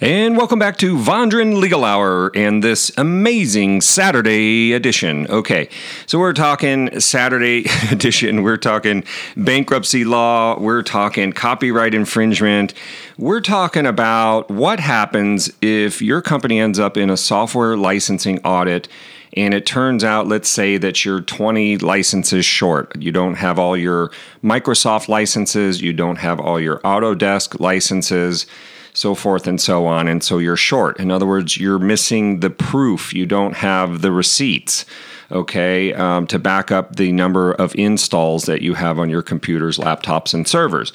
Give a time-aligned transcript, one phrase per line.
[0.00, 5.28] And welcome back to Vondran Legal Hour and this amazing Saturday edition.
[5.28, 5.68] Okay,
[6.06, 9.04] so we're talking Saturday edition, we're talking
[9.36, 12.74] bankruptcy law, we're talking copyright infringement,
[13.18, 18.88] we're talking about what happens if your company ends up in a software licensing audit
[19.36, 23.00] and it turns out, let's say that you're 20 licenses short.
[23.00, 24.10] You don't have all your
[24.42, 28.46] Microsoft licenses, you don't have all your Autodesk licenses
[28.94, 30.08] so forth and so on.
[30.08, 30.98] And so you're short.
[30.98, 33.12] In other words, you're missing the proof.
[33.12, 34.86] You don't have the receipts,
[35.32, 39.78] okay, um, to back up the number of installs that you have on your computers,
[39.78, 40.92] laptops, and servers.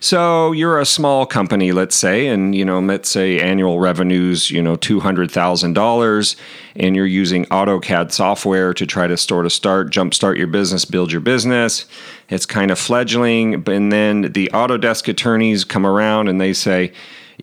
[0.00, 4.62] So you're a small company, let's say, and you know, let's say annual revenues, you
[4.62, 6.36] know, two hundred thousand dollars,
[6.74, 11.12] and you're using AutoCAD software to try to sort of start, jumpstart your business, build
[11.12, 11.84] your business.
[12.30, 16.92] It's kind of fledgling, and then the Autodesk attorneys come around and they say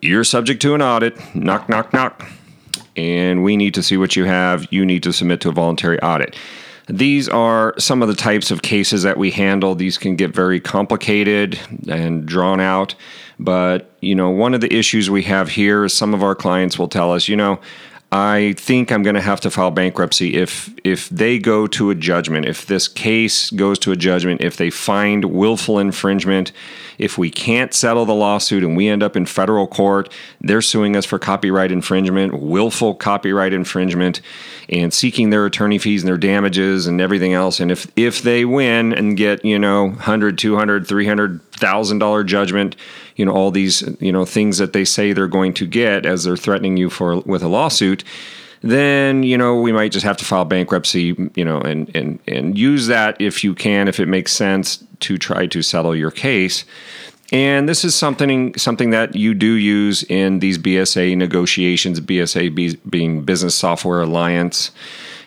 [0.01, 1.17] you're subject to an audit.
[1.35, 2.29] Knock, knock, knock.
[2.95, 4.71] And we need to see what you have.
[4.71, 6.35] You need to submit to a voluntary audit.
[6.87, 9.75] These are some of the types of cases that we handle.
[9.75, 12.95] These can get very complicated and drawn out.
[13.37, 16.79] But, you know, one of the issues we have here is some of our clients
[16.79, 17.59] will tell us, you know,
[18.11, 21.95] I think I'm going to have to file bankruptcy if if they go to a
[21.95, 26.51] judgment, if this case goes to a judgment, if they find willful infringement,
[26.97, 30.95] if we can't settle the lawsuit and we end up in federal court, they're suing
[30.95, 34.21] us for copyright infringement, willful copyright infringement,
[34.69, 37.59] and seeking their attorney fees and their damages and everything else.
[37.59, 42.75] And if if they win and get, you know, 100, 200, 300,000 dollar judgment,
[43.19, 46.23] you know all these you know things that they say they're going to get as
[46.23, 48.03] they're threatening you for with a lawsuit
[48.61, 52.57] then you know we might just have to file bankruptcy you know and and and
[52.57, 56.65] use that if you can if it makes sense to try to settle your case.
[57.31, 63.21] And this is something something that you do use in these BSA negotiations BSA being
[63.21, 64.71] business software alliance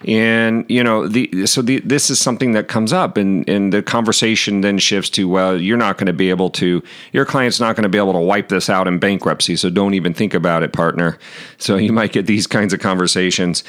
[0.07, 3.83] and you know the so the, this is something that comes up and and the
[3.83, 6.83] conversation then shifts to well you're not going to be able to
[7.13, 9.95] your client's not going to be able to wipe this out in bankruptcy so don't
[9.95, 11.19] even think about it partner.
[11.59, 13.65] So you might get these kinds of conversations.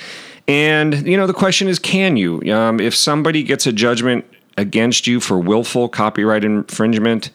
[0.48, 2.42] And you know the question is can you?
[2.54, 4.26] Um, if somebody gets a judgment
[4.58, 7.32] against you for willful copyright infringement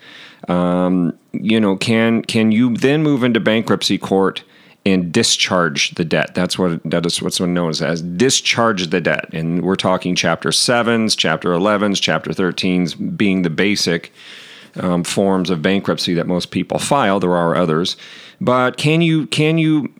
[0.48, 4.44] um, you know can can you then move into bankruptcy court
[4.86, 6.34] and discharge the debt.
[6.34, 9.28] That's what that is what's known as, discharge the debt.
[9.32, 14.12] And we're talking chapter sevens, chapter elevens, chapter thirteens being the basic
[14.76, 17.20] um, forms of bankruptcy that most people file.
[17.20, 17.96] There are others,
[18.40, 19.92] but can you can you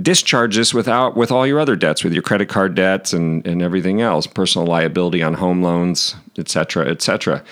[0.00, 3.62] discharge this without with all your other debts, with your credit card debts and and
[3.62, 7.42] everything else, personal liability on home loans, et cetera, et cetera.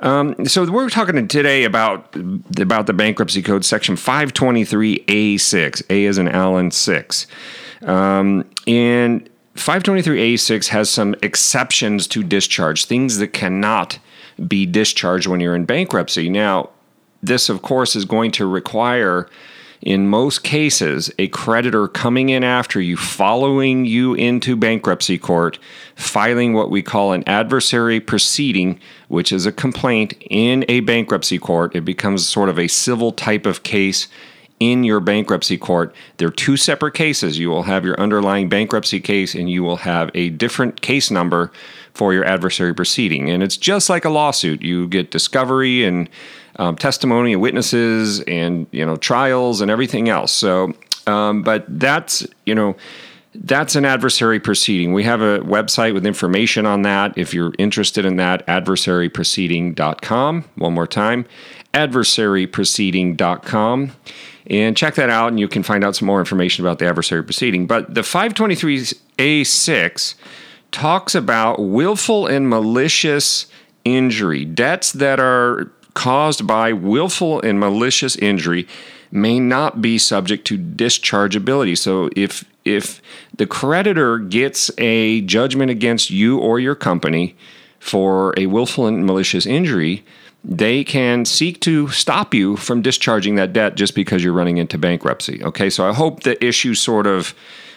[0.00, 2.16] Um, so we're talking today about
[2.58, 5.82] about the bankruptcy code, section 523A6.
[5.90, 7.26] A is an Allen 6.
[7.82, 13.98] Um, and 523A6 has some exceptions to discharge, things that cannot
[14.46, 16.30] be discharged when you're in bankruptcy.
[16.30, 16.70] Now,
[17.22, 19.28] this, of course, is going to require
[19.82, 25.58] in most cases, a creditor coming in after you, following you into bankruptcy court,
[25.94, 31.74] filing what we call an adversary proceeding, which is a complaint in a bankruptcy court.
[31.74, 34.06] It becomes sort of a civil type of case
[34.60, 35.94] in your bankruptcy court.
[36.18, 37.38] They're two separate cases.
[37.38, 41.50] You will have your underlying bankruptcy case and you will have a different case number
[41.94, 43.30] for your adversary proceeding.
[43.30, 44.62] And it's just like a lawsuit.
[44.62, 46.08] You get discovery and
[46.56, 50.30] um, testimony and witnesses and you know trials and everything else.
[50.30, 50.74] So,
[51.06, 52.76] um, but that's you know
[53.34, 54.92] that's an adversary proceeding.
[54.92, 57.16] We have a website with information on that.
[57.16, 60.44] If you're interested in that, adversaryproceeding.com.
[60.56, 61.26] One more time,
[61.72, 63.92] adversaryproceeding.com.
[64.46, 67.22] And check that out, and you can find out some more information about the adversary
[67.22, 67.68] proceeding.
[67.68, 70.14] But the 523A6
[70.72, 73.46] talks about willful and malicious
[73.84, 78.66] injury, debts that are caused by willful and malicious injury
[79.12, 81.76] may not be subject to dischargeability.
[81.76, 82.44] So if
[82.74, 83.02] if
[83.36, 87.36] the creditor gets a judgment against you or your company
[87.78, 90.04] for a willful and malicious injury,
[90.42, 94.78] they can seek to stop you from discharging that debt just because you're running into
[94.78, 95.42] bankruptcy.
[95.44, 97.34] Okay, so I hope the issue sort of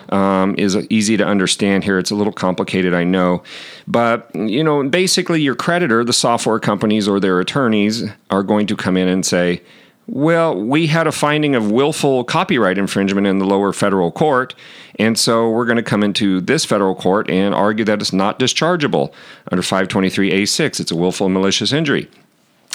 [0.10, 1.98] um, is easy to understand here.
[1.98, 3.44] It's a little complicated, I know.
[3.88, 8.76] But, you know, basically, your creditor, the software companies or their attorneys, are going to
[8.76, 9.62] come in and say,
[10.08, 14.54] well, we had a finding of willful copyright infringement in the lower federal court,
[15.00, 18.38] and so we're going to come into this federal court and argue that it's not
[18.38, 19.14] dischargeable
[19.52, 20.80] under 523A6.
[20.80, 22.10] It's a willful malicious injury.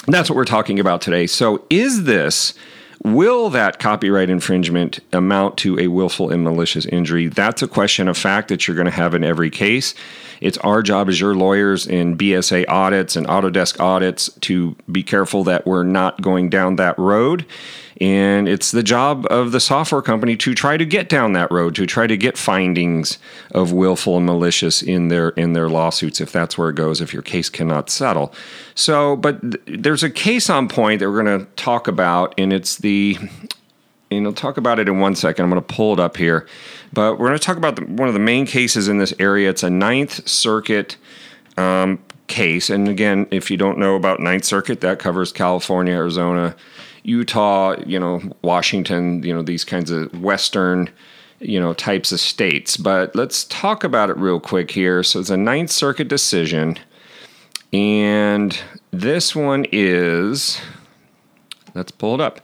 [0.05, 1.27] And that's what we're talking about today.
[1.27, 2.53] So, is this
[3.03, 7.27] Will that copyright infringement amount to a willful and malicious injury?
[7.27, 9.95] That's a question of fact that you're going to have in every case.
[10.41, 15.45] It's our job as your lawyers in BSA audits and Autodesk audits to be careful
[15.45, 17.45] that we're not going down that road.
[18.01, 21.75] And it's the job of the software company to try to get down that road,
[21.75, 23.17] to try to get findings
[23.51, 27.11] of willful and malicious in their in their lawsuits, if that's where it goes, if
[27.11, 28.33] your case cannot settle.
[28.73, 32.53] So, but th- there's a case on point that we're going to talk about, and
[32.53, 33.17] it's the
[34.09, 35.43] and I'll talk about it in one second.
[35.43, 36.47] I'm going to pull it up here,
[36.93, 39.49] but we're going to talk about the, one of the main cases in this area.
[39.49, 40.95] It's a Ninth Circuit
[41.57, 46.55] um, case, and again, if you don't know about Ninth Circuit, that covers California, Arizona,
[47.09, 50.89] Utah, you know, Washington, you know, these kinds of Western,
[51.39, 52.77] you know, types of states.
[52.77, 55.01] But let's talk about it real quick here.
[55.01, 56.77] So it's a Ninth Circuit decision,
[57.73, 58.57] and
[58.91, 60.61] this one is,
[61.73, 62.41] let's pull it up.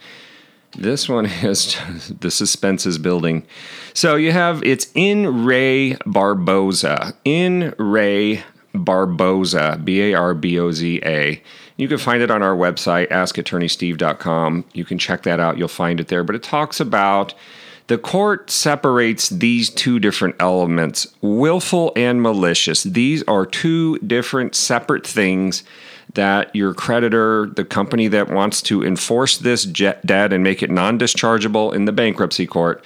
[0.78, 1.78] This one is
[2.20, 3.46] the suspense is building.
[3.94, 7.14] So you have it's in re Barboza.
[7.24, 8.44] In re
[8.84, 11.42] Barboza, B A R B O Z A.
[11.78, 14.66] You can find it on our website, askattorneysteve.com.
[14.74, 16.24] You can check that out, you'll find it there.
[16.24, 17.34] But it talks about
[17.88, 22.84] the court separates these two different elements willful and malicious.
[22.84, 25.64] These are two different separate things
[26.16, 30.98] that your creditor, the company that wants to enforce this debt and make it non
[30.98, 32.84] dischargeable in the bankruptcy court,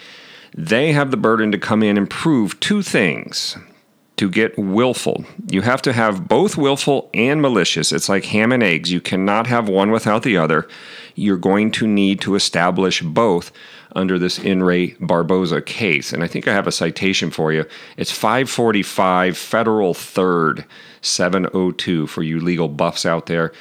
[0.54, 3.56] they have the burden to come in and prove two things
[4.20, 5.24] to get willful.
[5.50, 7.94] You have to have both willful and malicious.
[7.94, 8.92] It's like ham and eggs.
[8.92, 10.68] You cannot have one without the other.
[11.16, 13.54] You're going to need to establish both
[13.96, 16.12] under this In re Barboza case.
[16.12, 17.66] And I think I have a citation for you.
[17.96, 20.66] It's 545 Federal 3rd,
[21.02, 23.52] 702 for you legal buffs out there.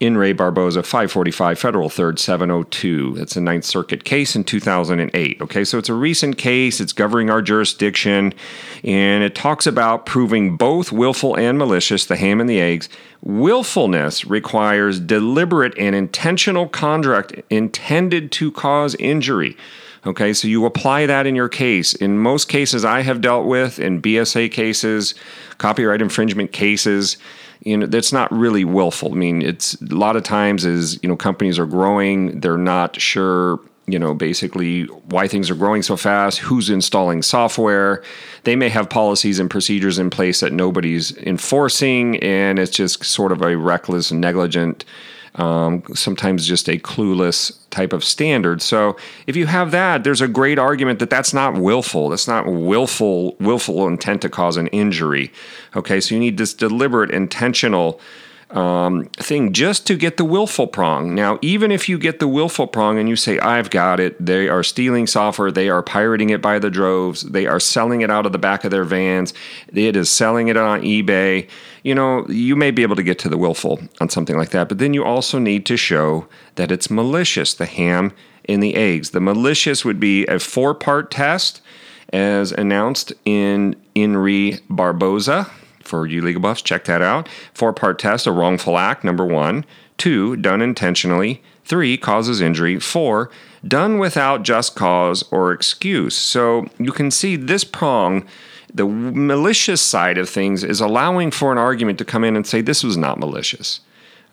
[0.00, 3.16] In re Barboza, 545 Federal 3rd, 702.
[3.18, 5.40] It's a Ninth Circuit case in 2008.
[5.40, 6.80] Okay, so it's a recent case.
[6.80, 8.34] It's governing our jurisdiction.
[8.82, 12.88] And it talks about proving both willful and malicious, the ham and the eggs.
[13.22, 19.56] Willfulness requires deliberate and intentional conduct intended to cause injury.
[20.04, 21.94] Okay, so you apply that in your case.
[21.94, 25.14] In most cases I have dealt with, in BSA cases,
[25.58, 27.16] copyright infringement cases,
[27.64, 29.12] you know, that's not really willful.
[29.12, 33.00] I mean, it's a lot of times is, you know, companies are growing, they're not
[33.00, 38.02] sure you know, basically why things are growing so fast, who's installing software.
[38.44, 43.32] They may have policies and procedures in place that nobody's enforcing, and it's just sort
[43.32, 44.84] of a reckless, negligent
[45.36, 48.60] um, sometimes just a clueless type of standard.
[48.60, 48.96] So
[49.26, 52.10] if you have that, there's a great argument that that's not willful.
[52.10, 55.32] That's not willful willful intent to cause an injury.
[55.74, 58.00] Okay, so you need this deliberate, intentional
[58.52, 61.14] um, thing just to get the willful prong.
[61.14, 64.48] Now, even if you get the willful prong and you say, I've got it, they
[64.48, 68.26] are stealing software, they are pirating it by the droves, they are selling it out
[68.26, 69.32] of the back of their vans,
[69.72, 71.48] it is selling it on eBay,
[71.82, 74.68] you know, you may be able to get to the willful on something like that,
[74.68, 76.26] but then you also need to show
[76.56, 78.12] that it's malicious, the ham
[78.44, 79.10] in the eggs.
[79.10, 81.60] The malicious would be a four part test
[82.12, 85.50] as announced in In re Barboza
[85.82, 87.28] for you legal buffs, check that out.
[87.54, 89.64] Four part test, a wrongful act, number one.
[89.98, 91.42] Two, done intentionally.
[91.64, 92.80] Three, causes injury.
[92.80, 93.30] Four,
[93.66, 96.16] done without just cause or excuse.
[96.16, 98.26] So you can see this prong,
[98.72, 102.60] the malicious side of things, is allowing for an argument to come in and say
[102.60, 103.80] this was not malicious.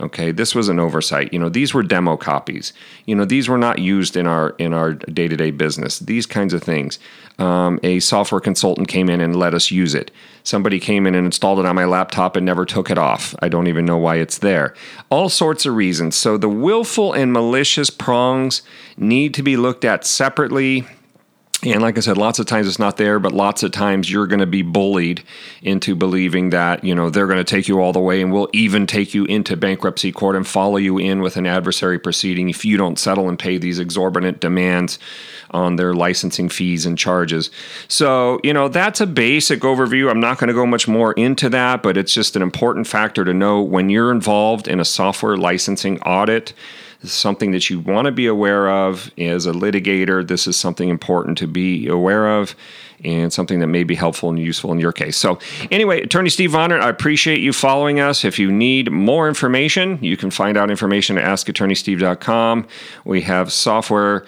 [0.01, 1.33] Okay, this was an oversight.
[1.33, 2.71] You know, these were demo copies.
[3.05, 5.99] You know, these were not used in our in our day to day business.
[5.99, 6.99] These kinds of things.
[7.37, 10.11] Um, a software consultant came in and let us use it.
[10.43, 13.33] Somebody came in and installed it on my laptop and never took it off.
[13.39, 14.73] I don't even know why it's there.
[15.09, 16.15] All sorts of reasons.
[16.15, 18.61] So the willful and malicious prongs
[18.97, 20.85] need to be looked at separately
[21.63, 24.27] and like I said, lots of times it's not there, but lots of times you're
[24.27, 25.23] going to be bullied
[25.61, 28.49] into believing that, you know, they're going to take you all the way and will
[28.53, 32.63] even take you into bankruptcy court and follow you in with an adversary proceeding if
[32.63, 34.99] you don't settle and pay these exorbitant demands
[35.51, 37.51] on their licensing fees and charges.
[37.89, 40.09] So, you know, that's a basic overview.
[40.09, 43.25] I'm not going to go much more into that, but it's just an important factor
[43.25, 46.53] to know when you're involved in a software licensing audit
[47.01, 50.27] this is something that you want to be aware of as a litigator.
[50.27, 52.55] This is something important to be aware of
[53.05, 55.15] and something that may be helpful and useful in your case.
[55.15, 55.39] So,
[55.71, 58.25] anyway, Attorney Steve Vondran, I appreciate you following us.
[58.25, 62.67] If you need more information, you can find out information at askattorneysteve.com.
[63.05, 64.25] We have software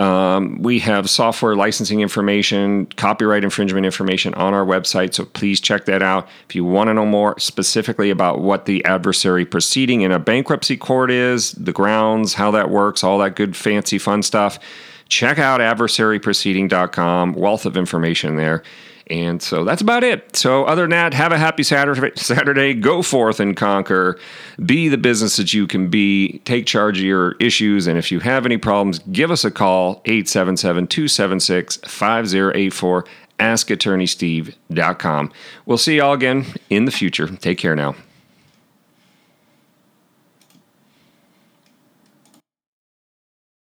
[0.00, 5.84] Um, we have software licensing information, copyright infringement information on our website, so please check
[5.84, 6.26] that out.
[6.48, 10.78] If you want to know more specifically about what the adversary proceeding in a bankruptcy
[10.78, 14.58] court is, the grounds, how that works, all that good, fancy, fun stuff,
[15.10, 17.34] check out adversaryproceeding.com.
[17.34, 18.62] Wealth of information there.
[19.10, 20.36] And so that's about it.
[20.36, 22.12] So, other than that, have a happy Saturday.
[22.16, 22.74] Saturday.
[22.74, 24.18] Go forth and conquer.
[24.64, 26.38] Be the business that you can be.
[26.44, 27.88] Take charge of your issues.
[27.88, 33.04] And if you have any problems, give us a call 877 276 5084.
[33.40, 35.32] AskAttorneySteve.com.
[35.64, 37.26] We'll see y'all again in the future.
[37.26, 37.96] Take care now.